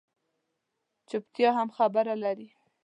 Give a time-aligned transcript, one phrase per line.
[1.09, 2.47] چُپتیا هم خبره لري